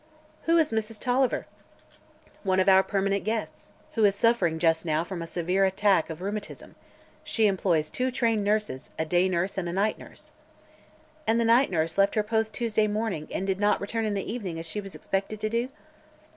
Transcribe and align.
"Who 0.49 0.57
is 0.57 0.71
Mrs. 0.71 0.99
Tolliver?" 0.99 1.45
"One 2.41 2.59
of 2.59 2.67
our 2.67 2.81
permanent 2.81 3.23
guests, 3.23 3.71
who 3.93 4.03
is 4.03 4.15
suffering 4.15 4.57
just 4.57 4.83
now 4.83 5.03
from 5.03 5.21
a 5.21 5.27
severe 5.27 5.63
attack 5.63 6.09
of 6.09 6.23
rheumatism. 6.23 6.73
She 7.23 7.45
employs 7.45 7.91
two 7.91 8.09
trained 8.09 8.43
nurses, 8.43 8.89
a 8.97 9.05
day 9.05 9.29
nurse 9.29 9.59
and 9.59 9.69
a 9.69 9.73
night 9.73 9.99
nurse." 9.99 10.31
"And 11.27 11.39
the 11.39 11.45
night 11.45 11.69
nurse 11.69 11.99
left 11.99 12.15
her 12.15 12.23
post 12.23 12.51
Tuesday 12.51 12.87
morning 12.87 13.27
and 13.31 13.45
did 13.45 13.59
not 13.59 13.79
return 13.79 14.05
in 14.05 14.15
the 14.15 14.25
evening, 14.33 14.57
as 14.57 14.65
she 14.65 14.81
was 14.81 14.95
expected 14.95 15.39
to 15.39 15.49
do?" 15.49 15.69